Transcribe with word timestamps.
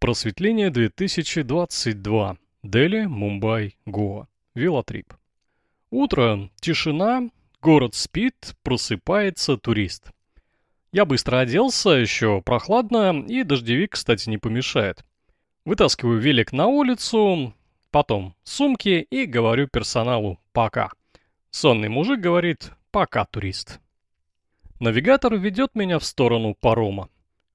Просветление 0.00 0.70
2022. 0.70 2.36
Дели, 2.62 3.06
Мумбай, 3.06 3.76
Гоа. 3.84 4.28
Велотрип. 4.54 5.12
Утро, 5.90 6.50
тишина, 6.60 7.28
город 7.60 7.96
спит, 7.96 8.54
просыпается 8.62 9.56
турист. 9.56 10.12
Я 10.92 11.04
быстро 11.04 11.40
оделся, 11.40 11.90
еще 11.90 12.40
прохладно, 12.42 13.24
и 13.26 13.42
дождевик, 13.42 13.94
кстати, 13.94 14.28
не 14.28 14.38
помешает. 14.38 15.04
Вытаскиваю 15.64 16.20
велик 16.20 16.52
на 16.52 16.68
улицу, 16.68 17.52
потом 17.90 18.36
сумки 18.44 19.04
и 19.10 19.26
говорю 19.26 19.66
персоналу 19.66 20.38
«пока». 20.52 20.92
Сонный 21.50 21.88
мужик 21.88 22.20
говорит 22.20 22.70
«пока, 22.92 23.24
турист». 23.24 23.80
Навигатор 24.78 25.34
ведет 25.34 25.74
меня 25.74 25.98
в 25.98 26.04
сторону 26.04 26.54
парома. 26.54 27.08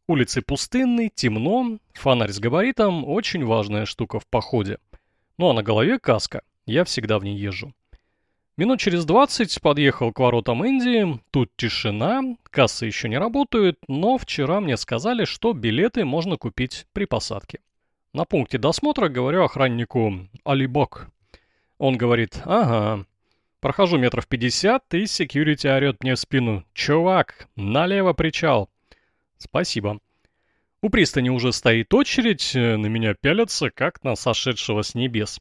Улицы 0.05 0.41
пустынные, 0.41 1.09
темно, 1.09 1.77
фонарь 1.93 2.31
с 2.31 2.39
габаритом– 2.39 3.05
очень 3.07 3.45
важная 3.45 3.85
штука 3.85 4.19
в 4.19 4.27
походе. 4.27 4.79
Ну 5.37 5.49
а 5.49 5.53
на 5.53 5.63
голове 5.63 5.97
каска, 5.97 6.41
я 6.65 6.83
всегда 6.83 7.19
в 7.19 7.23
ней 7.23 7.37
езжу. 7.37 7.73
Минут 8.57 8.81
через 8.81 9.05
20 9.05 9.61
подъехал 9.61 10.11
к 10.11 10.19
воротам 10.19 10.65
Индии, 10.65 11.21
тут 11.31 11.51
тишина, 11.55 12.21
кассы 12.43 12.85
еще 12.85 13.07
не 13.07 13.17
работают, 13.17 13.79
но 13.87 14.17
вчера 14.17 14.59
мне 14.59 14.75
сказали, 14.75 15.23
что 15.23 15.53
билеты 15.53 16.03
можно 16.03 16.35
купить 16.35 16.85
при 16.91 17.05
посадке. 17.05 17.61
На 18.11 18.25
пункте 18.25 18.57
досмотра 18.57 19.07
говорю 19.07 19.43
охраннику 19.43 20.27
«Алибок». 20.43 21.09
Он 21.77 21.97
говорит 21.97 22.41
«Ага». 22.43 23.05
Прохожу 23.61 23.97
метров 23.97 24.27
50, 24.27 24.93
и 24.95 25.05
секьюрити 25.07 25.67
орет 25.67 26.03
мне 26.03 26.15
в 26.15 26.19
спину 26.19 26.65
«Чувак, 26.73 27.47
налево 27.55 28.11
причал». 28.11 28.69
Спасибо. 29.43 29.99
У 30.81 30.89
пристани 30.89 31.27
уже 31.29 31.51
стоит 31.51 31.93
очередь, 31.93 32.55
э, 32.55 32.77
на 32.77 32.87
меня 32.87 33.13
пялятся, 33.13 33.69
как 33.69 34.01
на 34.03 34.15
сошедшего 34.15 34.83
с 34.83 34.95
небес. 34.95 35.39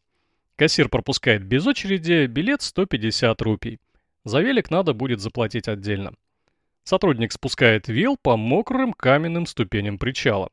Кассир 0.56 0.88
пропускает 0.88 1.44
без 1.44 1.66
очереди, 1.68 2.26
билет 2.26 2.62
150 2.62 3.40
рупий. 3.42 3.78
За 4.24 4.40
велик 4.40 4.70
надо 4.70 4.92
будет 4.92 5.20
заплатить 5.20 5.68
отдельно. 5.68 6.14
Сотрудник 6.82 7.32
спускает 7.32 7.86
вил 7.86 8.16
по 8.20 8.36
мокрым 8.36 8.92
каменным 8.92 9.46
ступеням 9.46 9.98
причала. 9.98 10.50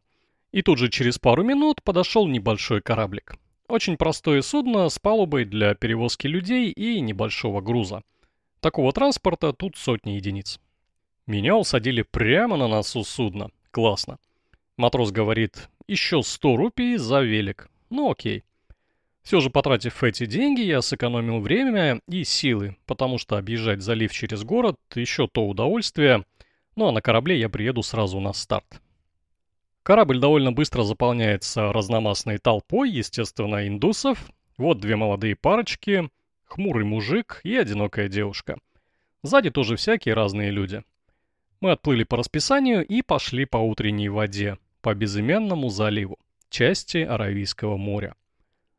И 0.52 0.62
тут 0.62 0.78
же 0.78 0.90
через 0.90 1.18
пару 1.18 1.44
минут 1.44 1.82
подошел 1.84 2.28
небольшой 2.28 2.82
кораблик. 2.82 3.36
Очень 3.68 3.98
простое 3.98 4.44
судно 4.44 4.90
с 4.90 5.00
палубой 5.00 5.46
для 5.46 5.74
перевозки 5.74 6.28
людей 6.28 6.70
и 6.70 7.02
небольшого 7.02 7.62
груза. 7.62 8.04
Такого 8.60 8.92
транспорта 8.92 9.54
тут 9.54 9.76
сотни 9.76 10.12
единиц. 10.12 10.60
Меня 11.30 11.58
усадили 11.58 12.02
прямо 12.02 12.58
на 12.58 12.68
носу 12.68 13.04
судна. 13.04 13.52
Классно. 13.70 14.18
Матрос 14.78 15.12
говорит, 15.12 15.70
еще 15.88 16.24
100 16.24 16.58
рупий 16.58 16.98
за 16.98 17.22
велик. 17.22 17.70
Ну 17.92 18.10
окей. 18.10 18.44
Все 19.22 19.40
же, 19.40 19.52
потратив 19.52 20.04
эти 20.04 20.26
деньги, 20.26 20.62
я 20.62 20.82
сэкономил 20.82 21.40
время 21.40 22.02
и 22.08 22.24
силы, 22.24 22.78
потому 22.88 23.20
что 23.20 23.38
объезжать 23.38 23.84
залив 23.84 24.12
через 24.12 24.44
город– 24.44 24.78
еще 24.96 25.28
то 25.28 25.48
удовольствие, 25.48 26.26
ну 26.76 26.88
а 26.88 26.92
на 26.92 27.00
корабле 27.00 27.40
я 27.40 27.48
приеду 27.48 27.84
сразу 27.84 28.20
на 28.20 28.34
старт. 28.34 28.82
Корабль 29.84 30.20
довольно 30.20 30.52
быстро 30.52 30.82
заполняется 30.82 31.72
разномастной 31.72 32.40
толпой, 32.40 32.90
естественно, 32.90 33.68
индусов. 33.68 34.32
Вот 34.58 34.80
две 34.80 34.96
молодые 34.96 35.36
парочки, 35.36 36.10
хмурый 36.46 36.86
мужик 36.86 37.40
и 37.44 37.56
одинокая 37.56 38.08
девушка. 38.08 38.58
Сзади 39.22 39.52
тоже 39.52 39.76
всякие 39.76 40.16
разные 40.16 40.50
люди. 40.50 40.82
Мы 41.62 41.72
отплыли 41.72 42.04
по 42.06 42.16
расписанию 42.16 42.86
и 42.86 43.02
пошли 43.02 43.44
по 43.44 43.58
утренней 43.58 44.08
воде, 44.08 44.58
по 44.82 44.94
безымянному 44.94 45.70
заливу, 45.70 46.18
части 46.50 47.00
Аравийского 47.00 47.76
моря. 47.76 48.16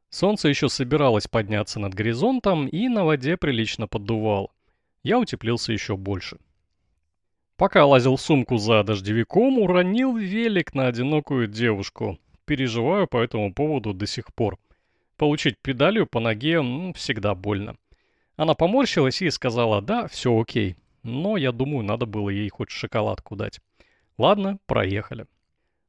Солнце 0.08 0.48
еще 0.48 0.70
собиралось 0.70 1.28
подняться 1.28 1.78
над 1.78 1.94
горизонтом 1.94 2.66
и 2.66 2.88
на 2.88 3.04
воде 3.04 3.36
прилично 3.36 3.86
поддувало. 3.86 4.48
Я 5.02 5.18
утеплился 5.18 5.72
еще 5.72 5.96
больше. 5.96 6.38
Пока 7.56 7.84
лазил 7.84 8.16
в 8.16 8.20
сумку 8.22 8.56
за 8.56 8.82
дождевиком, 8.82 9.58
уронил 9.58 10.16
велик 10.16 10.74
на 10.74 10.86
одинокую 10.86 11.46
девушку. 11.46 12.18
Переживаю 12.46 13.06
по 13.06 13.18
этому 13.18 13.52
поводу 13.52 13.92
до 13.92 14.06
сих 14.06 14.34
пор. 14.34 14.58
Получить 15.18 15.58
педалью 15.58 16.06
по 16.06 16.18
ноге 16.18 16.54
м, 16.54 16.94
всегда 16.94 17.34
больно. 17.34 17.76
Она 18.36 18.54
поморщилась 18.54 19.20
и 19.20 19.28
сказала, 19.28 19.82
да, 19.82 20.08
все 20.08 20.40
окей, 20.40 20.76
но 21.02 21.36
я 21.36 21.52
думаю, 21.52 21.84
надо 21.84 22.06
было 22.06 22.30
ей 22.30 22.48
хоть 22.48 22.70
шоколадку 22.70 23.36
дать. 23.36 23.60
Ладно, 24.18 24.58
проехали. 24.66 25.26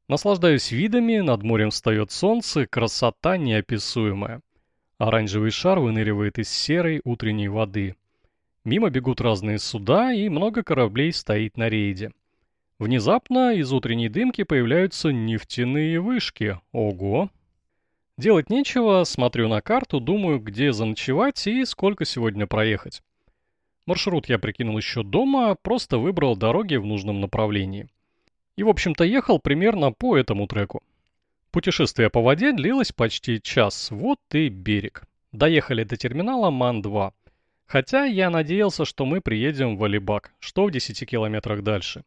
Наслаждаюсь 0.08 0.70
видами, 0.70 1.18
над 1.18 1.42
морем 1.42 1.70
встает 1.70 2.10
солнце, 2.10 2.66
красота 2.66 3.36
неописуемая. 3.36 4.40
Оранжевый 4.98 5.50
шар 5.50 5.80
выныривает 5.80 6.38
из 6.38 6.48
серой 6.48 7.00
утренней 7.04 7.48
воды. 7.48 7.96
Мимо 8.64 8.90
бегут 8.90 9.20
разные 9.20 9.58
суда, 9.58 10.12
и 10.12 10.28
много 10.28 10.62
кораблей 10.62 11.12
стоит 11.12 11.56
на 11.56 11.68
рейде. 11.68 12.12
Внезапно 12.78 13.54
из 13.54 13.72
утренней 13.72 14.08
дымки 14.08 14.44
появляются 14.44 15.12
нефтяные 15.12 16.00
вышки. 16.00 16.58
Ого! 16.72 17.30
Делать 18.18 18.50
нечего, 18.50 19.04
смотрю 19.04 19.48
на 19.48 19.60
карту, 19.60 19.98
думаю, 19.98 20.38
где 20.38 20.72
заночевать 20.72 21.46
и 21.46 21.64
сколько 21.64 22.04
сегодня 22.04 22.46
проехать. 22.46 23.02
Маршрут 23.86 24.28
я 24.28 24.38
прикинул 24.38 24.76
еще 24.76 25.02
дома, 25.02 25.56
просто 25.60 25.98
выбрал 25.98 26.36
дороги 26.36 26.76
в 26.76 26.86
нужном 26.86 27.20
направлении. 27.20 27.88
И, 28.56 28.62
в 28.62 28.68
общем-то, 28.68 29.04
ехал 29.04 29.40
примерно 29.40 29.92
по 29.92 30.16
этому 30.16 30.46
треку. 30.46 30.82
Путешествие 31.50 32.08
по 32.08 32.22
воде 32.22 32.52
длилось 32.52 32.92
почти 32.92 33.42
час, 33.42 33.90
вот 33.90 34.18
и 34.32 34.48
берег. 34.48 35.02
Доехали 35.32 35.84
до 35.84 35.96
терминала 35.96 36.50
МАН-2. 36.50 37.12
Хотя 37.66 38.04
я 38.04 38.30
надеялся, 38.30 38.84
что 38.84 39.04
мы 39.04 39.20
приедем 39.20 39.76
в 39.76 39.84
Алибак, 39.84 40.32
что 40.38 40.66
в 40.66 40.70
10 40.70 41.08
километрах 41.08 41.62
дальше. 41.62 42.04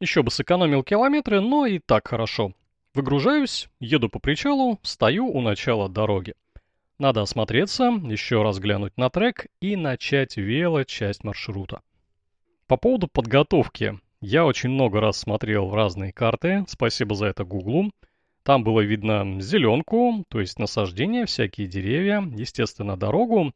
Еще 0.00 0.22
бы 0.22 0.30
сэкономил 0.30 0.82
километры, 0.82 1.40
но 1.40 1.66
и 1.66 1.78
так 1.78 2.08
хорошо. 2.08 2.54
Выгружаюсь, 2.94 3.68
еду 3.78 4.08
по 4.08 4.18
причалу, 4.18 4.78
стою 4.82 5.28
у 5.28 5.40
начала 5.40 5.88
дороги. 5.88 6.34
Надо 7.00 7.22
осмотреться, 7.22 7.84
еще 8.04 8.42
раз 8.42 8.58
глянуть 8.58 8.98
на 8.98 9.08
трек 9.08 9.46
и 9.62 9.74
начать 9.74 10.36
вело-часть 10.36 11.24
маршрута. 11.24 11.80
По 12.66 12.76
поводу 12.76 13.08
подготовки. 13.08 13.98
Я 14.20 14.44
очень 14.44 14.68
много 14.68 15.00
раз 15.00 15.16
смотрел 15.16 15.74
разные 15.74 16.12
карты, 16.12 16.66
спасибо 16.68 17.14
за 17.14 17.28
это 17.28 17.44
Гуглу. 17.44 17.90
Там 18.42 18.64
было 18.64 18.82
видно 18.82 19.40
зеленку, 19.40 20.26
то 20.28 20.40
есть 20.40 20.58
насаждения, 20.58 21.24
всякие 21.24 21.68
деревья, 21.68 22.22
естественно, 22.36 22.98
дорогу 22.98 23.54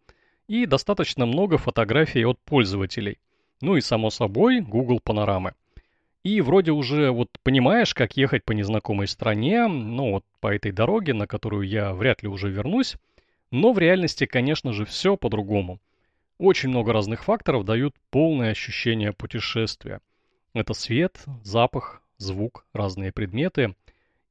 и 0.48 0.64
достаточно 0.64 1.26
много 1.26 1.58
фотографий 1.58 2.24
от 2.24 2.38
пользователей. 2.46 3.18
Ну 3.60 3.76
и, 3.76 3.82
само 3.82 4.08
собой, 4.08 4.60
Google 4.60 5.00
панорамы. 5.04 5.52
И 6.22 6.40
вроде 6.40 6.70
уже 6.70 7.10
вот 7.10 7.28
понимаешь, 7.42 7.92
как 7.92 8.16
ехать 8.16 8.42
по 8.42 8.52
незнакомой 8.52 9.06
стране, 9.06 9.66
ну 9.68 10.12
вот 10.12 10.24
по 10.40 10.46
этой 10.46 10.72
дороге, 10.72 11.12
на 11.12 11.26
которую 11.26 11.68
я 11.68 11.92
вряд 11.92 12.22
ли 12.22 12.28
уже 12.30 12.50
вернусь, 12.50 12.96
но 13.54 13.72
в 13.72 13.78
реальности, 13.78 14.26
конечно 14.26 14.72
же, 14.72 14.84
все 14.84 15.16
по-другому. 15.16 15.78
Очень 16.38 16.70
много 16.70 16.92
разных 16.92 17.22
факторов 17.22 17.64
дают 17.64 17.94
полное 18.10 18.50
ощущение 18.50 19.12
путешествия. 19.12 20.00
Это 20.54 20.74
свет, 20.74 21.22
запах, 21.44 22.02
звук, 22.18 22.66
разные 22.72 23.12
предметы. 23.12 23.76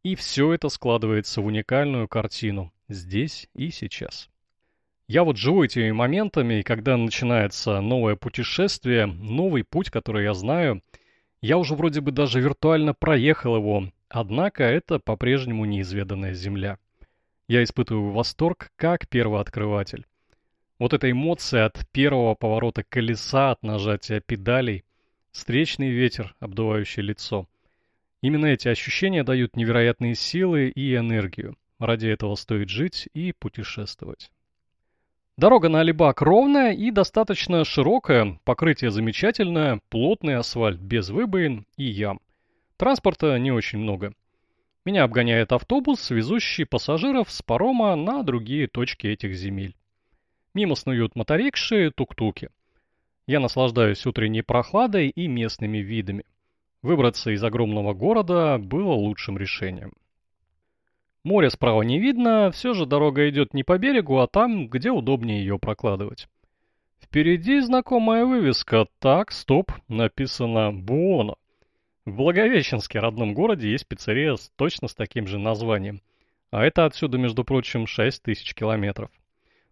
И 0.04 0.16
все 0.16 0.52
это 0.52 0.68
складывается 0.68 1.40
в 1.40 1.46
уникальную 1.46 2.10
картину 2.10 2.74
здесь 2.90 3.48
и 3.56 3.70
сейчас. 3.70 4.30
Я 5.08 5.24
вот 5.24 5.38
живу 5.38 5.64
этими 5.64 5.92
моментами, 5.92 6.56
и 6.56 6.64
когда 6.64 6.98
начинается 6.98 7.80
новое 7.80 8.18
путешествие, 8.18 9.06
новый 9.06 9.64
путь, 9.64 9.90
который 9.90 10.26
я 10.26 10.34
знаю, 10.34 10.82
я 11.40 11.58
уже 11.58 11.76
вроде 11.76 12.02
бы 12.02 12.12
даже 12.12 12.42
виртуально 12.42 12.94
проехал 12.94 13.56
его, 13.56 13.90
однако 14.10 14.66
это 14.66 15.00
по-прежнему 15.00 15.64
неизведанная 15.64 16.34
земля. 16.34 16.78
Я 17.48 17.64
испытываю 17.64 18.12
восторг 18.12 18.72
как 18.76 19.08
первооткрыватель. 19.08 20.06
Вот 20.80 20.94
эта 20.94 21.12
эмоция 21.12 21.66
от 21.66 21.88
первого 21.92 22.36
поворота 22.36 22.84
колеса, 22.84 23.52
от 23.52 23.64
нажатия 23.64 24.22
педалей, 24.22 24.86
встречный 25.32 25.90
ветер, 25.90 26.36
обдувающий 26.40 27.04
лицо. 27.04 27.48
Именно 28.22 28.48
эти 28.48 28.70
ощущения 28.70 29.24
дают 29.24 29.56
невероятные 29.58 30.16
силы 30.16 30.70
и 30.70 30.96
энергию. 30.96 31.58
Ради 31.80 32.08
этого 32.08 32.36
стоит 32.36 32.70
жить 32.70 33.10
и 33.14 33.34
путешествовать. 33.34 34.32
Дорога 35.36 35.68
на 35.68 35.82
Алибак 35.82 36.22
ровная 36.22 36.74
и 36.74 36.92
достаточно 36.92 37.66
широкая, 37.66 38.40
покрытие 38.44 38.92
замечательное, 38.92 39.82
плотный 39.90 40.36
асфальт 40.36 40.80
без 40.80 41.10
выбоин 41.10 41.66
и 41.76 41.86
ям. 41.86 42.22
Транспорта 42.78 43.38
не 43.40 43.52
очень 43.52 43.80
много. 43.80 44.14
Меня 44.86 45.04
обгоняет 45.04 45.54
автобус, 45.54 46.10
везущий 46.10 46.66
пассажиров 46.66 47.32
с 47.32 47.42
парома 47.42 47.96
на 47.96 48.22
другие 48.22 48.68
точки 48.68 49.08
этих 49.08 49.34
земель. 49.34 49.76
Мимо 50.54 50.76
снуют 50.76 51.16
моторикши, 51.16 51.92
тук-туки. 51.92 52.50
Я 53.26 53.40
наслаждаюсь 53.40 54.06
утренней 54.06 54.42
прохладой 54.42 55.08
и 55.08 55.28
местными 55.28 55.78
видами. 55.78 56.26
Выбраться 56.82 57.32
из 57.32 57.42
огромного 57.42 57.94
города 57.94 58.58
было 58.58 58.92
лучшим 58.92 59.38
решением. 59.38 59.94
Море 61.24 61.50
справа 61.50 61.84
не 61.84 62.00
видно, 62.00 62.52
все 62.52 62.74
же 62.74 62.86
дорога 62.86 63.30
идет 63.30 63.54
не 63.54 63.64
по 63.64 63.78
берегу, 63.78 64.18
а 64.18 64.28
там, 64.28 64.68
где 64.68 64.92
удобнее 64.92 65.40
ее 65.40 65.58
прокладывать. 65.58 66.28
Впереди 67.00 67.62
знакомая 67.62 68.26
вывеска 68.26 68.88
«Так, 69.00 69.32
стоп», 69.32 69.72
написано 69.88 70.74
«Буоно». 70.74 71.36
В 72.06 72.16
Благовещенске, 72.18 73.00
родном 73.00 73.34
городе, 73.34 73.72
есть 73.72 73.88
пиццерия 73.88 74.36
с, 74.36 74.52
точно 74.58 74.90
с 74.90 74.94
таким 74.96 75.26
же 75.26 75.40
названием. 75.40 76.02
А 76.52 76.66
это 76.66 76.86
отсюда, 76.86 77.18
между 77.18 77.46
прочим, 77.46 77.88
6 77.88 78.22
тысяч 78.22 78.54
километров. 78.54 79.10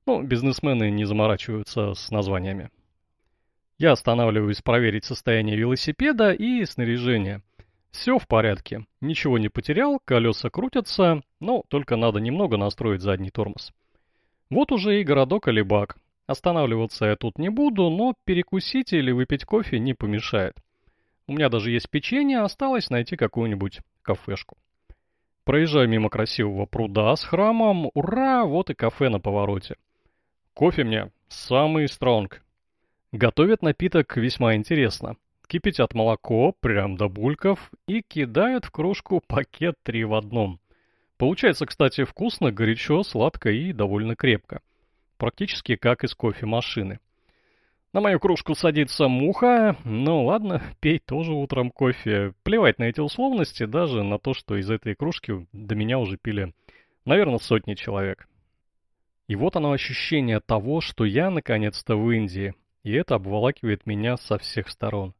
Ну, 0.05 0.23
бизнесмены 0.23 0.89
не 0.91 1.03
заморачиваются 1.03 1.93
с 1.93 2.09
названиями. 2.09 2.69
Я 3.77 3.91
останавливаюсь 3.91 4.61
проверить 4.61 5.03
состояние 5.03 5.57
велосипеда 5.57 6.31
и 6.31 6.63
снаряжение. 6.63 7.41
Все 7.91 8.17
в 8.17 8.25
порядке, 8.27 8.85
ничего 9.01 9.37
не 9.37 9.49
потерял, 9.49 9.99
колеса 10.05 10.49
крутятся, 10.49 11.23
но 11.41 11.63
только 11.67 11.97
надо 11.97 12.19
немного 12.19 12.55
настроить 12.55 13.01
задний 13.01 13.31
тормоз. 13.31 13.73
Вот 14.49 14.71
уже 14.71 15.01
и 15.01 15.03
городок 15.03 15.49
Алибак. 15.49 15.97
Останавливаться 16.27 17.07
я 17.07 17.17
тут 17.17 17.37
не 17.37 17.49
буду, 17.49 17.89
но 17.89 18.13
перекусить 18.23 18.93
или 18.93 19.11
выпить 19.11 19.43
кофе 19.43 19.79
не 19.79 19.93
помешает. 19.93 20.55
У 21.31 21.33
меня 21.33 21.47
даже 21.47 21.71
есть 21.71 21.89
печенье, 21.89 22.41
осталось 22.41 22.89
найти 22.89 23.15
какую-нибудь 23.15 23.79
кафешку. 24.01 24.57
Проезжаю 25.45 25.87
мимо 25.87 26.09
красивого 26.09 26.65
пруда 26.65 27.15
с 27.15 27.23
храмом, 27.23 27.89
ура, 27.93 28.43
вот 28.43 28.69
и 28.69 28.73
кафе 28.73 29.07
на 29.07 29.21
повороте. 29.21 29.77
Кофе 30.53 30.83
мне 30.83 31.09
самый 31.29 31.87
стронг. 31.87 32.43
Готовят 33.13 33.61
напиток 33.61 34.17
весьма 34.17 34.55
интересно. 34.55 35.15
Кипятят 35.47 35.93
молоко, 35.93 36.53
прям 36.59 36.97
до 36.97 37.07
бульков, 37.07 37.71
и 37.87 38.01
кидают 38.01 38.65
в 38.65 38.71
кружку 38.71 39.23
пакет 39.25 39.75
три 39.83 40.03
в 40.03 40.15
одном. 40.15 40.59
Получается, 41.15 41.65
кстати, 41.65 42.03
вкусно, 42.03 42.51
горячо, 42.51 43.03
сладко 43.03 43.51
и 43.51 43.71
довольно 43.71 44.17
крепко. 44.17 44.59
Практически 45.15 45.77
как 45.77 46.03
из 46.03 46.13
кофемашины. 46.13 46.99
На 47.93 47.99
мою 47.99 48.21
кружку 48.21 48.55
садится 48.55 49.09
муха. 49.09 49.75
Ну 49.83 50.23
ладно, 50.23 50.61
пей 50.79 50.97
тоже 50.99 51.33
утром 51.33 51.71
кофе. 51.71 52.33
Плевать 52.43 52.79
на 52.79 52.85
эти 52.85 53.01
условности, 53.01 53.65
даже 53.65 54.03
на 54.03 54.17
то, 54.17 54.33
что 54.33 54.55
из 54.55 54.71
этой 54.71 54.95
кружки 54.95 55.45
до 55.51 55.75
меня 55.75 55.99
уже 55.99 56.17
пили, 56.17 56.53
наверное, 57.03 57.39
сотни 57.39 57.73
человек. 57.73 58.29
И 59.27 59.35
вот 59.35 59.57
оно 59.57 59.73
ощущение 59.73 60.39
того, 60.39 60.79
что 60.79 61.03
я 61.03 61.29
наконец-то 61.29 61.97
в 61.97 62.09
Индии, 62.11 62.53
и 62.83 62.93
это 62.93 63.15
обволакивает 63.15 63.85
меня 63.85 64.15
со 64.15 64.37
всех 64.37 64.69
сторон. 64.69 65.13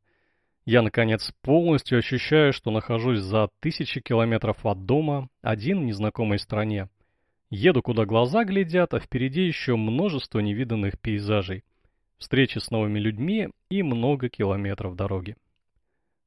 Я, 0.64 0.82
наконец, 0.82 1.34
полностью 1.42 1.98
ощущаю, 1.98 2.54
что 2.54 2.72
нахожусь 2.72 3.20
за 3.20 3.50
тысячи 3.60 4.00
километров 4.00 4.66
от 4.66 4.86
дома, 4.86 5.28
один 5.42 5.82
в 5.82 5.84
незнакомой 5.84 6.40
стране. 6.40 6.88
Еду, 7.50 7.82
куда 7.82 8.06
глаза 8.06 8.46
глядят, 8.46 8.94
а 8.94 9.00
впереди 9.02 9.42
еще 9.42 9.76
множество 9.76 10.40
невиданных 10.40 10.98
пейзажей 10.98 11.66
встречи 12.22 12.60
с 12.60 12.70
новыми 12.70 13.00
людьми 13.00 13.50
и 13.70 13.84
много 13.84 14.30
километров 14.30 14.96
дороги. 14.96 15.36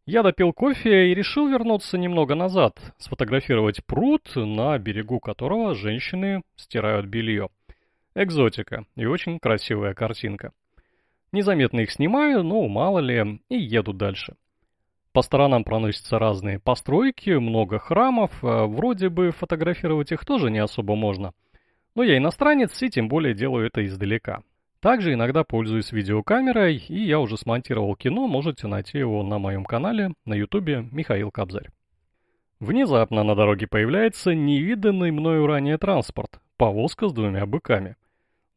Я 0.06 0.22
допил 0.22 0.52
кофе 0.52 1.10
и 1.10 1.14
решил 1.14 1.48
вернуться 1.48 1.96
немного 1.96 2.34
назад, 2.34 2.78
сфотографировать 2.98 3.82
пруд, 3.86 4.30
на 4.34 4.76
берегу 4.78 5.18
которого 5.20 5.74
женщины 5.74 6.42
стирают 6.56 7.06
белье. 7.06 7.48
Экзотика 8.14 8.84
и 8.96 9.06
очень 9.06 9.38
красивая 9.38 9.94
картинка. 9.94 10.52
Незаметно 11.32 11.80
их 11.80 11.90
снимаю, 11.90 12.42
но 12.42 12.68
мало 12.68 12.98
ли, 12.98 13.40
и 13.48 13.56
еду 13.56 13.92
дальше. 13.92 14.34
По 15.12 15.22
сторонам 15.22 15.64
проносятся 15.64 16.18
разные 16.18 16.58
постройки, 16.58 17.30
много 17.30 17.78
храмов, 17.78 18.32
а 18.42 18.66
вроде 18.66 19.08
бы 19.08 19.30
фотографировать 19.30 20.12
их 20.12 20.24
тоже 20.24 20.50
не 20.50 20.58
особо 20.58 20.96
можно. 20.96 21.32
Но 21.94 22.02
я 22.02 22.18
иностранец 22.18 22.82
и 22.82 22.90
тем 22.90 23.08
более 23.08 23.32
делаю 23.32 23.66
это 23.66 23.86
издалека. 23.86 24.42
Также 24.84 25.14
иногда 25.14 25.44
пользуюсь 25.44 25.92
видеокамерой, 25.92 26.76
и 26.76 27.04
я 27.06 27.18
уже 27.18 27.38
смонтировал 27.38 27.96
кино, 27.96 28.26
можете 28.26 28.66
найти 28.66 28.98
его 28.98 29.22
на 29.22 29.38
моем 29.38 29.64
канале 29.64 30.10
на 30.26 30.34
ютубе 30.34 30.86
Михаил 30.92 31.30
Кобзарь. 31.30 31.70
Внезапно 32.60 33.22
на 33.22 33.34
дороге 33.34 33.66
появляется 33.66 34.34
невиданный 34.34 35.10
мною 35.10 35.46
ранее 35.46 35.78
транспорт, 35.78 36.38
повозка 36.58 37.08
с 37.08 37.14
двумя 37.14 37.46
быками. 37.46 37.96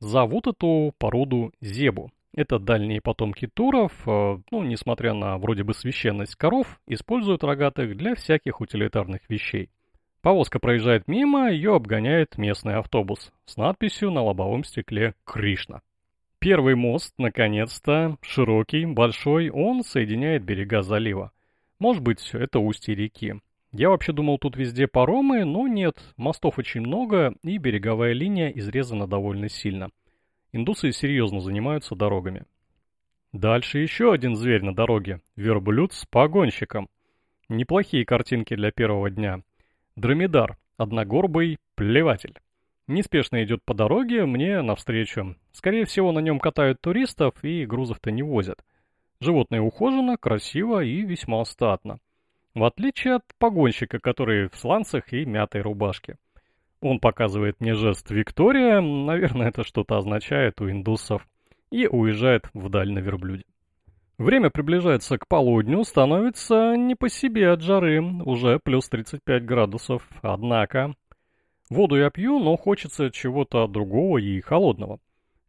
Зовут 0.01 0.47
эту 0.47 0.93
породу 0.97 1.53
Зебу. 1.61 2.11
Это 2.35 2.59
дальние 2.59 2.99
потомки 2.99 3.47
туров, 3.47 3.93
э, 4.05 4.37
ну, 4.51 4.63
несмотря 4.63 5.13
на 5.13 5.37
вроде 5.37 5.63
бы 5.63 5.73
священность 5.73 6.35
коров, 6.35 6.81
используют 6.87 7.45
рогатых 7.45 7.95
для 7.95 8.15
всяких 8.15 8.59
утилитарных 8.59 9.21
вещей. 9.29 9.69
Повозка 10.21 10.59
проезжает 10.59 11.07
мимо, 11.07 11.49
ее 11.49 11.73
обгоняет 11.73 12.37
местный 12.37 12.75
автобус 12.75 13.31
с 13.45 13.55
надписью 13.55 14.11
на 14.11 14.23
лобовом 14.23 14.65
стекле 14.65 15.13
«Кришна». 15.23 15.79
Первый 16.39 16.75
мост, 16.75 17.13
наконец-то, 17.17 18.17
широкий, 18.21 18.85
большой, 18.85 19.49
он 19.49 19.83
соединяет 19.83 20.43
берега 20.43 20.83
залива. 20.83 21.31
Может 21.79 22.03
быть, 22.03 22.29
это 22.33 22.59
устье 22.59 22.93
реки. 22.93 23.35
Я 23.71 23.89
вообще 23.89 24.13
думал, 24.13 24.37
тут 24.37 24.55
везде 24.55 24.87
паромы, 24.87 25.45
но 25.45 25.67
нет, 25.67 25.97
мостов 26.15 26.59
очень 26.59 26.81
много, 26.81 27.33
и 27.43 27.57
береговая 27.57 28.13
линия 28.13 28.49
изрезана 28.49 29.07
довольно 29.07 29.49
сильно. 29.49 29.89
Индусы 30.51 30.91
серьезно 30.91 31.41
занимаются 31.41 31.95
дорогами. 31.95 32.45
Дальше 33.33 33.79
еще 33.79 34.13
один 34.13 34.35
зверь 34.35 34.63
на 34.63 34.73
дороге– 34.75 35.21
верблюд 35.35 35.91
с 35.91 36.05
погонщиком. 36.05 36.87
Неплохие 37.49 38.05
картинки 38.05 38.55
для 38.55 38.71
первого 38.71 39.09
дня. 39.09 39.41
Дромедар, 39.95 40.57
одногорбый 40.77 41.57
плеватель. 41.75 42.37
Неспешно 42.87 43.43
идет 43.43 43.63
по 43.65 43.73
дороге 43.73 44.25
мне 44.25 44.61
навстречу. 44.61 45.35
Скорее 45.51 45.85
всего, 45.85 46.13
на 46.13 46.19
нем 46.19 46.39
катают 46.39 46.79
туристов 46.79 47.43
и 47.43 47.65
грузов-то 47.65 48.11
не 48.11 48.23
возят. 48.23 48.63
Животное 49.19 49.61
ухожено, 49.61 50.15
красиво 50.17 50.83
и 50.83 51.01
весьма 51.01 51.43
статно. 51.43 51.99
В 52.53 52.63
отличие 52.63 53.15
от 53.15 53.23
погонщика, 53.39 53.99
который 53.99 54.47
в 54.47 54.55
сланцах 54.55 55.11
и 55.11 55.25
мятой 55.25 55.61
рубашке. 55.61 56.17
Он 56.79 56.99
показывает 56.99 57.59
мне 57.59 57.73
жест 57.73 58.09
Виктория, 58.09 58.79
наверное, 58.79 59.49
это 59.49 59.63
что-то 59.63 59.97
означает 59.97 60.61
у 60.61 60.69
индусов, 60.69 61.27
и 61.71 61.87
уезжает 61.87 62.49
вдаль 62.53 62.91
на 62.91 62.99
верблюде. 62.99 63.43
Время 64.17 64.49
приближается 64.49 65.17
к 65.17 65.27
полудню, 65.27 65.83
становится 65.83 66.75
не 66.75 66.95
по 66.95 67.09
себе 67.09 67.51
от 67.51 67.61
жары, 67.61 68.01
уже 68.01 68.59
плюс 68.63 68.89
35 68.89 69.45
градусов. 69.45 70.07
Однако 70.21 70.95
Воду 71.69 71.97
я 71.97 72.09
пью, 72.09 72.39
но 72.39 72.55
хочется 72.55 73.11
чего-то 73.11 73.67
другого 73.67 74.19
и 74.19 74.39
холодного. 74.39 74.99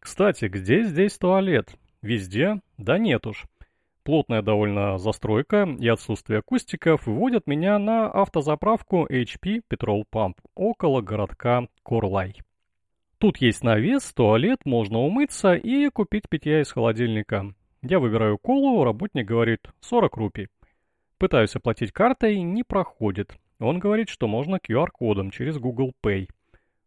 Кстати, 0.00 0.46
где 0.46 0.82
здесь 0.82 1.16
туалет? 1.16 1.74
Везде? 2.02 2.60
Да 2.76 2.98
нет 2.98 3.26
уж. 3.26 3.44
Плотная 4.02 4.42
довольно 4.42 4.98
застройка 4.98 5.68
и 5.78 5.86
отсутствие 5.86 6.38
акустиков 6.38 7.06
выводят 7.06 7.46
меня 7.46 7.78
на 7.78 8.06
автозаправку 8.10 9.06
HP 9.06 9.62
Petrol 9.70 10.04
Pump 10.10 10.34
около 10.54 11.02
городка 11.02 11.68
Корлай. 11.82 12.36
Тут 13.18 13.36
есть 13.38 13.62
навес, 13.62 14.12
туалет, 14.14 14.60
можно 14.64 15.00
умыться 15.00 15.54
и 15.54 15.88
купить 15.90 16.28
питья 16.28 16.62
из 16.62 16.72
холодильника. 16.72 17.52
Я 17.82 18.00
выбираю 18.00 18.38
колу, 18.38 18.82
работник 18.82 19.26
говорит 19.26 19.68
40 19.80 20.16
рупий. 20.16 20.48
Пытаюсь 21.18 21.54
оплатить 21.54 21.92
картой, 21.92 22.40
не 22.40 22.62
проходит. 22.62 23.36
Он 23.60 23.78
говорит, 23.78 24.08
что 24.08 24.28
можно 24.28 24.56
QR-кодом 24.56 25.30
через 25.30 25.58
Google 25.58 25.92
Pay. 26.02 26.28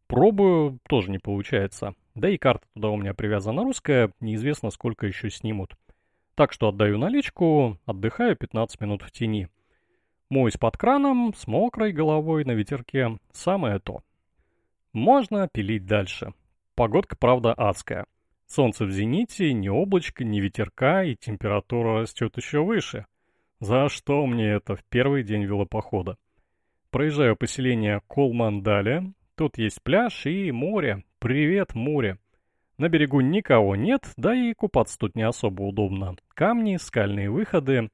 Пробую, 0.07 0.79
тоже 0.87 1.11
не 1.11 1.19
получается. 1.19 1.95
Да 2.15 2.29
и 2.29 2.37
карта 2.37 2.65
туда 2.73 2.89
у 2.89 2.97
меня 2.97 3.13
привязана 3.13 3.63
русская, 3.63 4.11
неизвестно 4.19 4.69
сколько 4.69 5.07
еще 5.07 5.29
снимут. 5.29 5.75
Так 6.35 6.53
что 6.53 6.69
отдаю 6.69 6.97
наличку, 6.97 7.77
отдыхаю 7.85 8.35
15 8.35 8.81
минут 8.81 9.03
в 9.03 9.11
тени. 9.11 9.47
Моюсь 10.29 10.57
под 10.57 10.77
краном, 10.77 11.33
с 11.35 11.45
мокрой 11.45 11.91
головой 11.91 12.45
на 12.45 12.51
ветерке. 12.51 13.17
Самое 13.33 13.79
то. 13.79 14.01
Можно 14.93 15.47
пилить 15.49 15.85
дальше. 15.85 16.33
Погодка, 16.75 17.17
правда, 17.17 17.53
адская. 17.53 18.05
Солнце 18.47 18.85
в 18.85 18.91
зените, 18.91 19.53
ни 19.53 19.69
облачка, 19.69 20.23
ни 20.23 20.39
ветерка, 20.39 21.03
и 21.03 21.15
температура 21.15 22.01
растет 22.01 22.35
еще 22.37 22.63
выше. 22.63 23.05
За 23.59 23.87
что 23.87 24.25
мне 24.25 24.51
это 24.51 24.75
в 24.75 24.83
первый 24.85 25.23
день 25.23 25.43
велопохода? 25.43 26.17
Проезжаю 26.91 27.37
поселение 27.37 28.01
Колмандаля. 28.09 29.13
Тут 29.35 29.57
есть 29.57 29.81
пляж 29.81 30.25
и 30.25 30.51
море. 30.51 31.05
Привет, 31.19 31.73
море. 31.73 32.17
На 32.77 32.89
берегу 32.89 33.21
никого 33.21 33.77
нет, 33.77 34.11
да 34.17 34.35
и 34.35 34.53
купаться 34.53 34.99
тут 34.99 35.15
не 35.15 35.23
особо 35.23 35.63
удобно. 35.63 36.17
Камни, 36.33 36.75
скальные 36.75 37.29
выходы. 37.29 37.89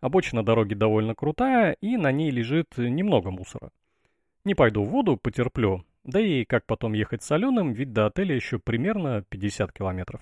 Обочина 0.00 0.44
дороги 0.44 0.74
довольно 0.74 1.14
крутая, 1.14 1.72
и 1.80 1.96
на 1.96 2.12
ней 2.12 2.30
лежит 2.30 2.76
немного 2.76 3.30
мусора. 3.30 3.70
Не 4.44 4.54
пойду 4.54 4.84
в 4.84 4.90
воду, 4.90 5.16
потерплю. 5.16 5.82
Да 6.04 6.20
и 6.20 6.44
как 6.44 6.66
потом 6.66 6.92
ехать 6.92 7.22
соленым, 7.22 7.72
ведь 7.72 7.94
до 7.94 8.04
отеля 8.04 8.34
еще 8.34 8.58
примерно 8.58 9.22
50 9.30 9.72
километров. 9.72 10.20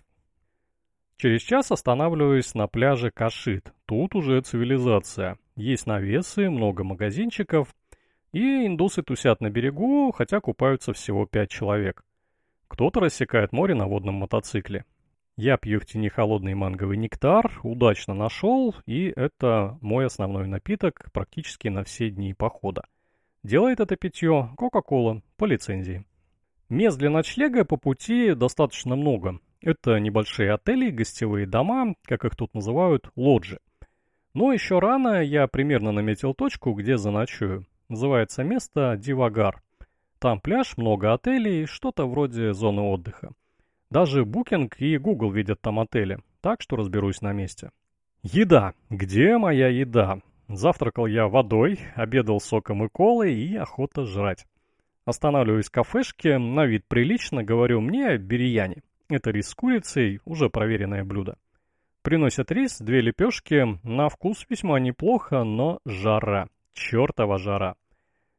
Через 1.16 1.42
час 1.42 1.72
останавливаюсь 1.72 2.54
на 2.54 2.68
пляже 2.68 3.10
Кашит. 3.10 3.72
Тут 3.84 4.14
уже 4.14 4.40
цивилизация. 4.42 5.38
Есть 5.56 5.86
навесы, 5.86 6.48
много 6.50 6.84
магазинчиков, 6.84 7.74
И 8.32 8.66
индусы 8.66 9.02
тусят 9.02 9.40
на 9.40 9.50
берегу, 9.50 10.10
хотя 10.12 10.40
купаются 10.40 10.92
всего 10.92 11.26
пять 11.26 11.50
человек. 11.50 12.02
Кто-то 12.68 13.00
рассекает 13.00 13.52
море 13.52 13.74
на 13.74 13.86
водном 13.86 14.14
мотоцикле. 14.14 14.86
Я 15.36 15.58
пью 15.58 15.80
в 15.80 15.86
тени 15.86 16.08
холодный 16.08 16.54
манговый 16.54 16.96
нектар, 16.96 17.60
удачно 17.62 18.14
нашел, 18.14 18.74
и 18.86 19.12
это 19.14 19.78
мой 19.80 20.06
основной 20.06 20.46
напиток 20.46 21.10
практически 21.12 21.68
на 21.68 21.84
все 21.84 22.10
дни 22.10 22.32
похода. 22.32 22.84
Делает 23.42 23.80
это 23.80 23.96
питье 23.96 24.50
Кока-Кола 24.56 25.22
по 25.36 25.44
лицензии. 25.44 26.04
Мест 26.70 26.98
для 26.98 27.10
ночлега 27.10 27.66
по 27.66 27.76
пути 27.76 28.34
достаточно 28.34 28.96
много. 28.96 29.40
Это 29.60 29.98
небольшие 29.98 30.52
отели, 30.52 30.90
гостевые 30.90 31.46
дома, 31.46 31.96
как 32.04 32.24
их 32.24 32.34
тут 32.34 32.54
называют, 32.54 33.10
лоджи. 33.14 33.58
Но 34.32 34.52
еще 34.52 34.78
рано 34.78 35.22
я 35.22 35.46
примерно 35.48 35.92
наметил 35.92 36.32
точку, 36.32 36.72
где 36.72 36.96
заночую. 36.96 37.66
Называется 37.88 38.44
место 38.44 38.96
Дивагар. 38.96 39.62
Там 40.18 40.40
пляж, 40.40 40.76
много 40.76 41.12
отелей, 41.12 41.66
что-то 41.66 42.06
вроде 42.06 42.52
зоны 42.52 42.82
отдыха. 42.82 43.32
Даже 43.90 44.22
Booking 44.22 44.72
и 44.78 44.96
Google 44.96 45.30
видят 45.30 45.60
там 45.60 45.80
отели, 45.80 46.18
так 46.40 46.62
что 46.62 46.76
разберусь 46.76 47.20
на 47.20 47.32
месте. 47.32 47.70
Еда. 48.22 48.74
Где 48.88 49.36
моя 49.36 49.68
еда? 49.68 50.20
Завтракал 50.48 51.06
я 51.06 51.26
водой, 51.26 51.80
обедал 51.94 52.40
соком 52.40 52.84
и 52.84 52.88
колой 52.88 53.34
и 53.34 53.56
охота 53.56 54.04
жрать. 54.04 54.46
Останавливаюсь 55.04 55.66
в 55.66 55.72
кафешке, 55.72 56.38
на 56.38 56.66
вид 56.66 56.84
прилично, 56.86 57.42
говорю 57.42 57.80
мне 57.80 58.16
бирияни. 58.16 58.82
Это 59.08 59.30
рис 59.30 59.48
с 59.48 59.54
курицей, 59.54 60.20
уже 60.24 60.48
проверенное 60.48 61.04
блюдо. 61.04 61.36
Приносят 62.02 62.52
рис, 62.52 62.78
две 62.80 63.00
лепешки, 63.00 63.78
на 63.82 64.08
вкус 64.08 64.46
весьма 64.48 64.78
неплохо, 64.78 65.42
но 65.42 65.80
жара, 65.84 66.48
чертова 66.74 67.38
жара. 67.38 67.76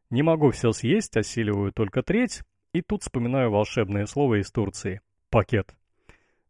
Не 0.09 0.23
могу 0.23 0.51
все 0.51 0.71
съесть, 0.71 1.17
осиливаю 1.17 1.71
только 1.71 2.03
треть, 2.03 2.41
и 2.73 2.81
тут 2.81 3.03
вспоминаю 3.03 3.51
волшебное 3.51 4.05
слово 4.05 4.41
из 4.41 4.51
Турции– 4.51 5.01
пакет. 5.29 5.73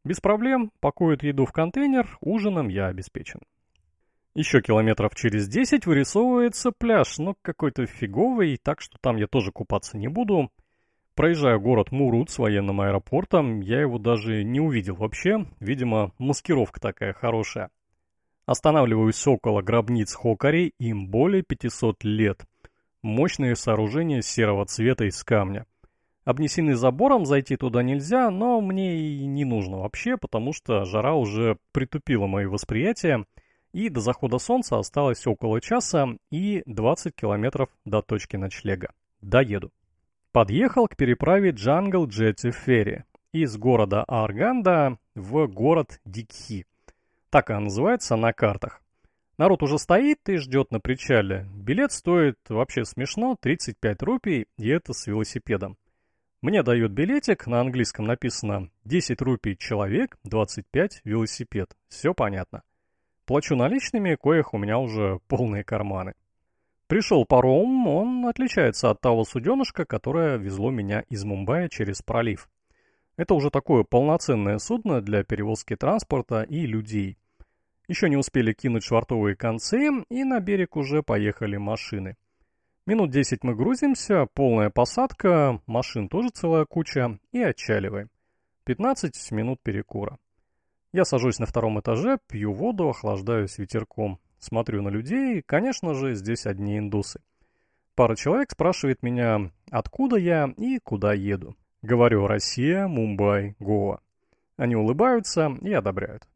Без 0.04 0.20
проблем, 0.20 0.72
пакуют 0.82 1.24
еду 1.24 1.46
в 1.46 1.54
контейнер, 1.54 2.18
ужином 2.20 2.68
я 2.68 2.88
обеспечен. 2.88 3.40
Еще 4.36 4.62
километров 4.62 5.14
через 5.16 5.48
10 5.48 5.86
вырисовывается 5.86 6.72
пляж, 6.72 7.20
но 7.20 7.36
какой-то 7.42 7.86
фиговый, 7.86 8.58
так 8.58 8.82
что 8.82 8.98
там 9.00 9.18
я 9.18 9.28
тоже 9.28 9.52
купаться 9.52 9.98
не 9.98 10.08
буду. 10.08 10.50
Проезжаю 11.14 11.62
город 11.62 11.92
Мурут 11.92 12.32
с 12.32 12.40
военным 12.40 12.82
аэропортом, 12.82 13.62
я 13.62 13.80
его 13.80 14.00
даже 14.00 14.44
не 14.44 14.60
увидел 14.60 14.96
вообще, 14.96 15.46
видимо, 15.60 16.12
маскировка 16.18 16.82
такая 16.82 17.14
хорошая. 17.14 17.70
Останавливаюсь 18.46 19.26
около 19.26 19.62
гробниц 19.62 20.14
Хокари, 20.14 20.74
им 20.80 21.08
более 21.08 21.44
500 21.44 22.04
лет. 22.04 22.46
Мощные 23.02 23.56
сооружения 23.56 24.22
серого 24.22 24.66
цвета 24.66 25.06
из 25.06 25.24
камня. 25.24 25.66
Обнесены 26.26 26.76
забором, 26.76 27.26
зайти 27.26 27.58
туда 27.58 27.84
нельзя, 27.84 28.30
но 28.30 28.62
мне 28.62 28.98
и 28.98 29.26
не 29.26 29.44
нужно 29.44 29.80
вообще, 29.80 30.18
потому 30.18 30.54
что 30.54 30.86
жара 30.86 31.16
уже 31.16 31.58
притупила 31.72 32.28
мои 32.28 32.46
восприятия, 32.46 33.26
и 33.74 33.90
до 33.90 34.00
захода 34.00 34.38
солнца 34.38 34.78
осталось 34.78 35.26
около 35.28 35.60
часа 35.60 36.08
и 36.32 36.64
20 36.66 37.16
километров 37.16 37.70
до 37.86 38.02
точки 38.02 38.38
ночлега. 38.38 38.92
Доеду. 39.22 39.72
Подъехал 40.32 40.88
к 40.88 40.96
переправе 40.96 41.52
Jungle 41.52 42.08
Jetty 42.08 42.52
Ferry 42.52 43.04
из 43.34 43.58
города 43.58 44.04
Арганда 44.04 44.98
в 45.16 45.48
город 45.48 46.00
Дикхи. 46.06 46.66
Так 47.34 47.50
она 47.50 47.62
называется 47.62 48.16
на 48.16 48.32
картах. 48.32 48.80
Народ 49.40 49.64
уже 49.64 49.80
стоит 49.80 50.20
и 50.30 50.38
ждет 50.38 50.70
на 50.70 50.80
причале. 50.80 51.48
Билет 51.56 51.92
стоит 51.92 52.38
вообще 52.48 52.86
смешно, 52.86 53.36
35 53.42 54.04
рупий, 54.04 54.46
и 54.60 54.70
это 54.70 54.94
с 54.94 55.08
велосипедом. 55.08 55.76
Мне 56.44 56.62
дают 56.62 56.92
билетик, 56.92 57.48
на 57.48 57.60
английском 57.60 58.06
написано 58.06 58.70
10 58.86 59.20
рупий 59.24 59.58
человек, 59.58 60.20
25 60.26 61.02
велосипед. 61.06 61.76
Все 61.88 62.14
понятно. 62.14 62.62
Плачу 63.26 63.56
наличными, 63.56 64.14
коих 64.14 64.54
у 64.54 64.60
меня 64.60 64.78
уже 64.78 65.20
полные 65.28 65.64
карманы. 65.64 66.14
Пришел 66.86 67.26
паром, 67.26 67.88
он 67.88 68.28
отличается 68.28 68.92
от 68.92 69.02
того 69.02 69.24
суденышка, 69.24 69.86
которое 69.86 70.38
везло 70.38 70.70
меня 70.70 71.00
из 71.10 71.24
Мумбаи 71.24 71.68
через 71.68 72.04
пролив. 72.04 72.48
Это 73.18 73.34
уже 73.34 73.50
такое 73.50 73.84
полноценное 73.84 74.60
судно 74.60 75.02
для 75.02 75.24
перевозки 75.24 75.76
транспорта 75.76 76.44
и 76.44 76.68
людей. 76.68 77.18
Еще 77.94 78.10
не 78.10 78.18
успели 78.18 78.54
кинуть 78.54 78.84
швартовые 78.84 79.36
концы, 79.36 79.88
и 80.10 80.24
на 80.24 80.40
берег 80.40 80.78
уже 80.78 81.04
поехали 81.04 81.58
машины. 81.58 82.18
Минут 82.88 83.12
десять 83.12 83.44
мы 83.44 83.54
грузимся, 83.54 84.26
полная 84.34 84.72
посадка, 84.72 85.62
машин 85.68 86.10
тоже 86.10 86.30
целая 86.30 86.66
куча, 86.66 87.20
и 87.32 87.40
отчаливаем. 87.40 88.10
15 88.64 89.32
минут 89.34 89.62
перекура. 89.62 90.18
Я 90.92 91.06
сажусь 91.06 91.38
на 91.38 91.46
втором 91.46 91.80
этаже, 91.82 92.18
пью 92.28 92.52
воду, 92.52 92.90
охлаждаюсь 92.90 93.60
ветерком. 93.60 94.20
Смотрю 94.40 94.82
на 94.82 94.90
людей, 94.90 95.44
конечно 95.46 95.94
же, 95.94 96.16
здесь 96.16 96.48
одни 96.48 96.80
индусы. 96.80 97.22
Пара 97.94 98.16
человек 98.16 98.50
спрашивает 98.50 99.04
меня, 99.04 99.52
откуда 99.70 100.16
я 100.16 100.52
и 100.58 100.80
куда 100.80 101.14
еду. 101.14 101.56
Говорю, 101.84 102.26
Россия, 102.26 102.88
Мумбай, 102.88 103.56
Гоа. 103.60 104.00
Они 104.58 104.76
улыбаются 104.76 105.56
и 105.62 105.72
одобряют. 105.72 106.28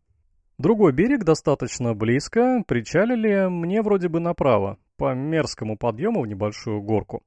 Другой 0.57 0.91
берег 0.91 1.23
достаточно 1.23 1.93
близко, 1.93 2.63
причалили 2.67 3.47
мне 3.47 3.83
вроде 3.83 4.09
бы 4.09 4.19
направо, 4.19 4.79
по 4.95 5.13
мерзкому 5.13 5.77
подъему 5.77 6.21
в 6.21 6.27
небольшую 6.27 6.81
горку. 6.81 7.21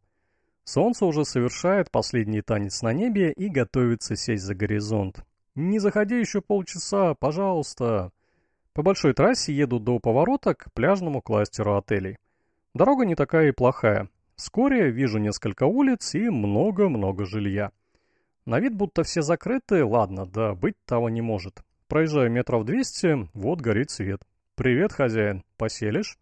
Солнце 0.65 1.07
уже 1.07 1.25
совершает 1.25 1.93
последний 1.93 2.43
танец 2.43 2.83
на 2.83 2.93
небе 2.93 3.33
и 3.33 3.49
готовится 3.49 4.17
сесть 4.17 4.43
за 4.43 4.57
горизонт. 4.57 5.25
«Не 5.55 5.79
заходи 5.79 6.19
еще 6.19 6.41
полчаса, 6.41 7.15
пожалуйста!» 7.15 8.11
По 8.73 8.83
большой 8.83 9.15
трассе 9.15 9.53
еду 9.53 9.79
до 9.79 10.01
поворота 10.01 10.55
к 10.55 10.73
пляжному 10.73 11.23
кластеру 11.23 11.77
отелей. 11.77 12.19
Дорога 12.75 13.05
не 13.05 13.15
такая 13.15 13.49
и 13.49 13.53
плохая. 13.53 14.09
Вскоре 14.35 14.91
вижу 14.91 15.19
несколько 15.19 15.65
улиц 15.65 16.15
и 16.15 16.31
много-много 16.31 17.27
жилья. 17.27 17.73
На 18.45 18.59
вид 18.59 18.75
будто 18.75 19.03
все 19.03 19.23
закрыты, 19.23 19.85
ладно, 19.85 20.27
да 20.27 20.55
быть 20.55 20.77
того 20.85 21.09
не 21.11 21.21
может. 21.21 21.63
Проезжаю 21.91 22.31
метров 22.31 22.65
200, 22.65 23.31
вот 23.35 23.61
горит 23.61 23.91
свет. 23.91 24.23
«Привет, 24.55 24.93
хозяин, 24.93 25.43
поселишь?» 25.57 26.21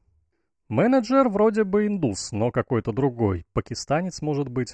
Менеджер 0.71 1.29
вроде 1.29 1.65
бы 1.65 1.87
индус, 1.87 2.33
но 2.33 2.51
какой-то 2.51 2.91
другой, 2.91 3.45
пакистанец 3.53 4.23
может 4.23 4.49
быть. 4.49 4.73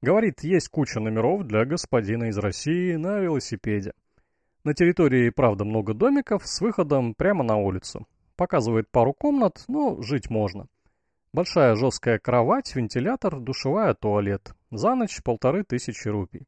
Говорит, 0.00 0.44
есть 0.44 0.68
куча 0.68 1.00
номеров 1.00 1.42
для 1.48 1.64
господина 1.64 2.28
из 2.28 2.38
России 2.38 2.94
на 2.94 3.18
велосипеде. 3.18 3.92
На 4.62 4.72
территории, 4.72 5.30
правда, 5.30 5.64
много 5.64 5.94
домиков 5.94 6.46
с 6.46 6.60
выходом 6.60 7.14
прямо 7.14 7.42
на 7.42 7.56
улицу. 7.56 8.06
Показывает 8.36 8.88
пару 8.88 9.12
комнат, 9.12 9.64
но 9.66 10.00
жить 10.00 10.30
можно. 10.30 10.68
Большая 11.32 11.74
жесткая 11.74 12.20
кровать, 12.20 12.72
вентилятор, 12.76 13.40
душевая, 13.40 13.94
туалет. 13.94 14.54
За 14.70 14.94
ночь 14.94 15.24
полторы 15.24 15.64
тысячи 15.64 16.06
рупий. 16.06 16.46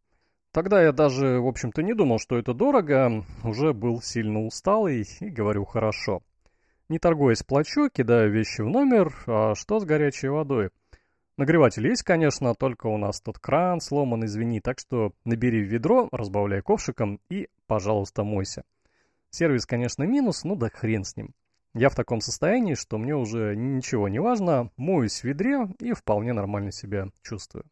Тогда 0.53 0.83
я 0.83 0.93
даже, 0.93 1.41
в 1.41 1.47
общем-то, 1.47 1.83
не 1.83 1.95
думал, 1.95 2.19
что 2.19 2.37
это 2.37 2.53
дорого, 2.53 3.25
уже 3.43 3.73
был 3.73 4.03
сильно 4.03 4.45
усталый 4.45 5.07
и 5.21 5.31
говорю 5.31 5.65
«хорошо». 5.65 6.23
Не 6.91 6.99
торгуясь 6.99 7.43
плачу, 7.43 7.89
кидаю 7.89 8.31
вещи 8.31 8.61
в 8.61 8.69
номер, 8.69 9.15
а 9.27 9.55
что 9.55 9.81
с 9.81 9.85
горячей 9.87 10.29
водой? 10.29 10.69
Нагреватель 11.39 11.89
есть, 11.89 12.03
конечно, 12.03 12.55
только 12.55 12.89
у 12.89 12.99
нас 12.99 13.23
тут 13.23 13.39
кран 13.39 13.81
сломан, 13.81 14.27
извини, 14.27 14.61
так 14.61 14.79
что 14.79 15.13
набери 15.25 15.65
в 15.65 15.69
ведро, 15.69 16.09
разбавляй 16.13 16.61
ковшиком 16.61 17.19
и, 17.31 17.49
пожалуйста, 17.67 18.23
мойся. 18.23 18.65
Сервис, 19.31 19.65
конечно, 19.65 20.03
минус, 20.03 20.45
ну 20.45 20.55
да 20.55 20.69
хрен 20.69 21.05
с 21.05 21.17
ним. 21.17 21.31
Я 21.73 21.89
в 21.89 21.95
таком 21.95 22.21
состоянии, 22.21 22.75
что 22.75 22.99
мне 22.99 23.17
уже 23.17 23.57
ничего 23.57 24.07
не 24.09 24.19
важно, 24.19 24.71
моюсь 24.77 25.21
в 25.21 25.25
ведре 25.25 25.67
и 25.81 25.95
вполне 25.95 26.35
нормально 26.35 26.73
себя 26.73 27.07
чувствую. 27.23 27.65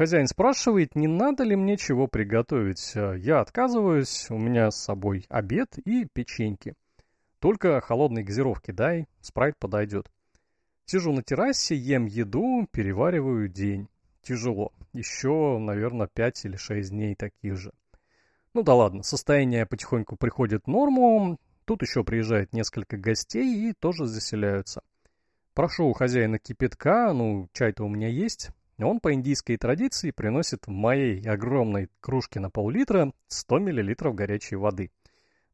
Хозяин 0.00 0.28
спрашивает, 0.28 0.96
не 0.96 1.08
надо 1.08 1.44
ли 1.44 1.54
мне 1.54 1.76
чего 1.76 2.06
приготовить. 2.06 2.94
Я 2.94 3.40
отказываюсь, 3.40 4.30
у 4.30 4.38
меня 4.38 4.70
с 4.70 4.82
собой 4.82 5.26
обед 5.28 5.76
и 5.76 6.06
печеньки. 6.10 6.72
Только 7.38 7.82
холодной 7.82 8.22
газировки 8.22 8.70
дай, 8.70 9.08
спрайт 9.20 9.58
подойдет. 9.58 10.10
Сижу 10.86 11.12
на 11.12 11.22
террасе, 11.22 11.76
ем 11.76 12.06
еду, 12.06 12.66
перевариваю 12.70 13.50
день. 13.50 13.88
Тяжело. 14.22 14.72
Еще, 14.94 15.58
наверное, 15.58 16.08
5 16.10 16.46
или 16.46 16.56
6 16.56 16.90
дней 16.92 17.14
таких 17.14 17.58
же. 17.58 17.70
Ну 18.54 18.62
да 18.62 18.72
ладно, 18.72 19.02
состояние 19.02 19.66
потихоньку 19.66 20.16
приходит 20.16 20.64
в 20.64 20.68
норму. 20.68 21.38
Тут 21.66 21.82
еще 21.82 22.04
приезжает 22.04 22.54
несколько 22.54 22.96
гостей 22.96 23.68
и 23.68 23.74
тоже 23.74 24.06
заселяются. 24.06 24.80
Прошу 25.52 25.88
у 25.88 25.92
хозяина 25.92 26.38
кипятка, 26.38 27.12
ну, 27.12 27.50
чай-то 27.52 27.84
у 27.84 27.88
меня 27.90 28.08
есть. 28.08 28.48
Он 28.84 29.00
по 29.00 29.12
индийской 29.12 29.56
традиции 29.56 30.10
приносит 30.10 30.66
в 30.66 30.70
моей 30.70 31.20
огромной 31.28 31.88
кружке 32.00 32.40
на 32.40 32.50
пол-литра 32.50 33.12
100 33.28 33.58
мл 33.58 34.12
горячей 34.12 34.56
воды. 34.56 34.90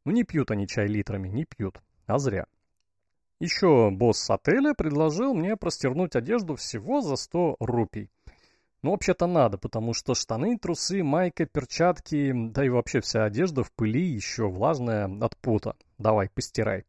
Ну 0.05 0.13
не 0.13 0.25
пьют 0.25 0.51
они 0.51 0.67
чай 0.67 0.87
литрами, 0.87 1.29
не 1.29 1.45
пьют, 1.45 1.81
а 2.07 2.19
зря. 2.19 2.47
Еще 3.39 3.91
босс 3.91 4.31
отеля 4.31 4.73
предложил 4.73 5.35
мне 5.35 5.57
простернуть 5.57 6.17
одежду 6.17 6.57
всего 6.57 7.01
за 7.01 7.17
100 7.17 7.57
рупий. 7.61 8.11
Ну, 8.83 8.93
вообще-то 8.93 9.27
надо, 9.27 9.59
потому 9.59 9.95
что 9.95 10.15
штаны, 10.15 10.59
трусы, 10.59 11.03
майка, 11.03 11.45
перчатки, 11.45 12.33
да 12.33 12.65
и 12.65 12.69
вообще 12.69 13.01
вся 13.01 13.25
одежда 13.25 13.65
в 13.65 13.73
пыли 13.73 14.03
еще 14.03 14.49
влажная 14.49 15.11
от 15.21 15.37
пота. 15.39 15.75
Давай, 15.99 16.31
постирай. 16.31 16.85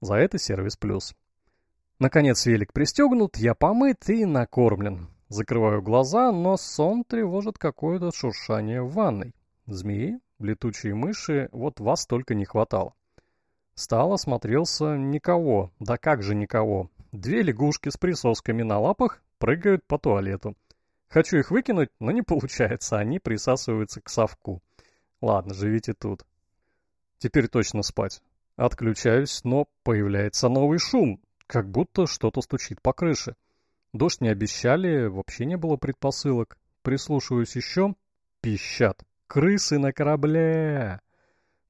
За 0.00 0.16
это 0.16 0.38
сервис 0.38 0.76
плюс. 0.76 1.14
Наконец 1.98 2.44
велик 2.46 2.72
пристегнут, 2.72 3.36
я 3.36 3.54
помыт 3.54 4.08
и 4.10 4.24
накормлен. 4.24 5.08
Закрываю 5.28 5.82
глаза, 5.82 6.30
но 6.30 6.56
сон 6.56 7.02
тревожит 7.04 7.58
какое-то 7.58 8.12
шуршание 8.12 8.82
в 8.82 8.92
ванной. 8.92 9.34
Змеи, 9.66 10.20
летучие 10.38 10.94
мыши, 10.94 11.48
вот 11.50 11.80
вас 11.80 12.06
только 12.06 12.34
не 12.34 12.44
хватало. 12.44 12.94
Стал, 13.74 14.12
осмотрелся, 14.12 14.96
никого, 14.96 15.72
да 15.80 15.98
как 15.98 16.22
же 16.22 16.34
никого. 16.34 16.90
Две 17.10 17.42
лягушки 17.42 17.88
с 17.88 17.96
присосками 17.96 18.62
на 18.62 18.78
лапах 18.78 19.22
прыгают 19.38 19.84
по 19.84 19.98
туалету. 19.98 20.56
Хочу 21.08 21.38
их 21.38 21.50
выкинуть, 21.50 21.90
но 21.98 22.10
не 22.12 22.22
получается, 22.22 22.98
они 22.98 23.18
присасываются 23.18 24.00
к 24.00 24.08
совку. 24.08 24.62
Ладно, 25.20 25.54
живите 25.54 25.92
тут. 25.92 26.24
Теперь 27.18 27.48
точно 27.48 27.82
спать. 27.82 28.22
Отключаюсь, 28.56 29.42
но 29.44 29.66
появляется 29.82 30.48
новый 30.48 30.78
шум, 30.78 31.20
как 31.46 31.68
будто 31.68 32.06
что-то 32.06 32.40
стучит 32.42 32.80
по 32.80 32.92
крыше. 32.92 33.34
Дождь 33.96 34.20
не 34.20 34.28
обещали, 34.28 35.06
вообще 35.06 35.46
не 35.46 35.56
было 35.56 35.76
предпосылок. 35.76 36.58
Прислушиваюсь 36.82 37.56
еще. 37.56 37.94
Пищат. 38.40 39.02
Крысы 39.26 39.78
на 39.78 39.92
корабле. 39.92 41.00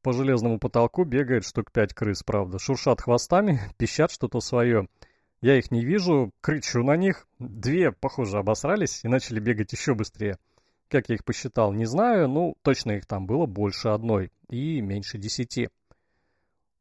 По 0.03 0.13
железному 0.13 0.59
потолку 0.59 1.05
бегает 1.05 1.45
штук 1.45 1.73
пять 1.73 1.95
крыс, 1.95 2.23
правда. 2.23 2.59
Шуршат 2.59 3.01
хвостами, 3.01 3.61
пищат 3.79 4.11
что-то 4.11 4.41
свое. 4.41 4.89
Я 5.41 5.57
их 5.59 5.71
не 5.71 5.85
вижу, 5.85 6.33
кричу 6.41 6.83
на 6.83 6.97
них. 6.97 7.27
Две, 7.39 7.93
похоже, 7.93 8.39
обосрались 8.39 9.05
и 9.05 9.09
начали 9.09 9.39
бегать 9.39 9.73
еще 9.73 9.95
быстрее. 9.95 10.39
Как 10.89 11.09
я 11.09 11.17
их 11.17 11.25
посчитал, 11.25 11.73
не 11.73 11.85
знаю, 11.85 12.29
ну, 12.29 12.57
точно 12.63 12.93
их 12.93 13.07
там 13.07 13.27
было 13.27 13.47
больше 13.47 13.89
одной 13.89 14.31
и 14.49 14.81
меньше 14.81 15.19
десяти. 15.19 15.69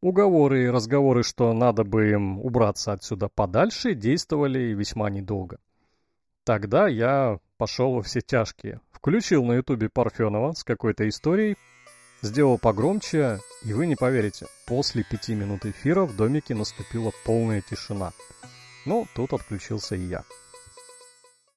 Уговоры 0.02 0.66
и 0.66 0.70
разговоры, 0.70 1.24
что 1.24 1.52
надо 1.54 1.84
бы 1.84 2.12
им 2.12 2.40
убраться 2.40 2.92
отсюда 2.92 3.28
подальше, 3.28 3.96
действовали 3.96 4.74
весьма 4.74 5.10
недолго. 5.10 5.58
Тогда 6.44 6.88
я 6.88 7.40
пошел 7.58 7.94
во 7.94 8.04
все 8.04 8.22
тяжкие. 8.22 8.82
Включил 8.92 9.44
на 9.46 9.54
ютубе 9.54 9.90
Парфенова 9.90 10.54
с 10.54 10.64
какой-то 10.64 11.08
историей, 11.08 11.58
сделал 12.22 12.60
погромче, 12.60 13.40
и 13.64 13.74
вы 13.74 13.88
не 13.88 13.96
поверите, 13.96 14.46
после 14.68 15.04
пяти 15.04 15.34
минут 15.34 15.66
эфира 15.66 16.06
в 16.06 16.16
домике 16.16 16.54
наступила 16.54 17.12
полная 17.26 17.62
тишина. 17.62 18.12
Ну, 18.86 19.08
тут 19.16 19.34
отключился 19.34 19.96
и 19.96 20.02
я. 20.02 20.24